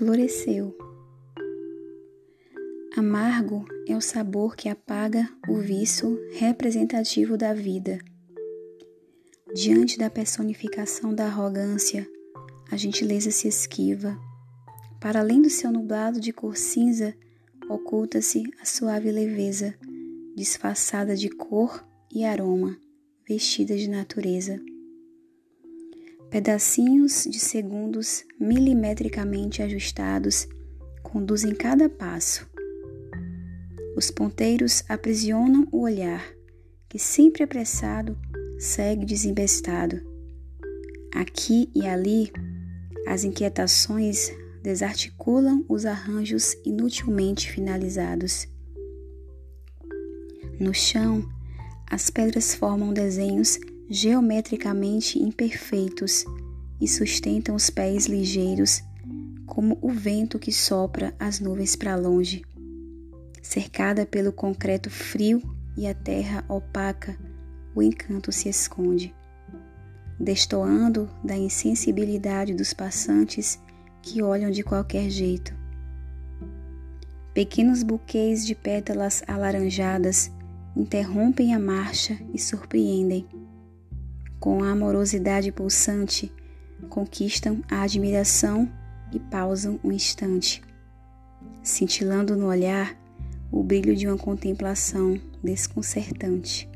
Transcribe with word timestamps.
floresceu. 0.00 0.74
Amargo 2.96 3.66
é 3.86 3.94
o 3.94 4.00
sabor 4.00 4.56
que 4.56 4.66
apaga 4.66 5.28
o 5.46 5.58
vício 5.58 6.18
representativo 6.32 7.36
da 7.36 7.52
vida. 7.52 7.98
Diante 9.54 9.98
da 9.98 10.08
personificação 10.08 11.14
da 11.14 11.26
arrogância, 11.26 12.08
a 12.70 12.78
gentileza 12.78 13.30
se 13.30 13.46
esquiva. 13.46 14.18
Para 14.98 15.20
além 15.20 15.42
do 15.42 15.50
seu 15.50 15.70
nublado 15.70 16.18
de 16.18 16.32
cor 16.32 16.56
cinza, 16.56 17.14
oculta-se 17.68 18.42
a 18.58 18.64
suave 18.64 19.12
leveza, 19.12 19.74
disfarçada 20.34 21.14
de 21.14 21.28
cor 21.28 21.86
e 22.10 22.24
aroma, 22.24 22.74
vestida 23.28 23.76
de 23.76 23.86
natureza. 23.86 24.58
Pedacinhos 26.30 27.26
de 27.28 27.40
segundos 27.40 28.24
milimetricamente 28.38 29.64
ajustados 29.64 30.46
conduzem 31.02 31.52
cada 31.52 31.88
passo. 31.88 32.48
Os 33.96 34.12
ponteiros 34.12 34.84
aprisionam 34.88 35.66
o 35.72 35.80
olhar, 35.80 36.24
que 36.88 37.00
sempre 37.00 37.42
apressado 37.42 38.16
segue 38.60 39.04
desembestado. 39.04 40.00
Aqui 41.12 41.68
e 41.74 41.84
ali, 41.84 42.30
as 43.08 43.24
inquietações 43.24 44.30
desarticulam 44.62 45.64
os 45.68 45.84
arranjos 45.84 46.56
inutilmente 46.64 47.50
finalizados. 47.50 48.46
No 50.60 50.72
chão, 50.72 51.28
as 51.90 52.08
pedras 52.08 52.54
formam 52.54 52.92
desenhos 52.92 53.58
geometricamente 53.92 55.20
imperfeitos 55.20 56.24
e 56.80 56.86
sustentam 56.86 57.56
os 57.56 57.70
pés 57.70 58.06
ligeiros 58.06 58.84
como 59.44 59.76
o 59.82 59.90
vento 59.90 60.38
que 60.38 60.52
sopra 60.52 61.12
as 61.18 61.40
nuvens 61.40 61.74
para 61.74 61.96
longe. 61.96 62.44
Cercada 63.42 64.06
pelo 64.06 64.32
concreto 64.32 64.88
frio 64.88 65.42
e 65.76 65.88
a 65.88 65.94
terra 65.94 66.44
opaca, 66.48 67.18
o 67.74 67.82
encanto 67.82 68.30
se 68.30 68.48
esconde, 68.48 69.12
destoando 70.20 71.10
da 71.24 71.36
insensibilidade 71.36 72.54
dos 72.54 72.72
passantes 72.72 73.58
que 74.02 74.22
olham 74.22 74.52
de 74.52 74.62
qualquer 74.62 75.10
jeito. 75.10 75.52
Pequenos 77.34 77.82
buquês 77.82 78.46
de 78.46 78.54
pétalas 78.54 79.24
alaranjadas 79.26 80.30
interrompem 80.76 81.54
a 81.54 81.58
marcha 81.58 82.16
e 82.32 82.38
surpreendem 82.38 83.26
com 84.40 84.64
a 84.64 84.70
amorosidade 84.70 85.52
pulsante, 85.52 86.32
conquistam 86.88 87.62
a 87.70 87.82
admiração 87.82 88.68
e 89.12 89.20
pausam 89.20 89.78
um 89.84 89.92
instante, 89.92 90.62
cintilando 91.62 92.34
no 92.34 92.46
olhar 92.46 92.96
o 93.52 93.62
brilho 93.62 93.94
de 93.94 94.08
uma 94.08 94.16
contemplação 94.16 95.20
desconcertante. 95.44 96.68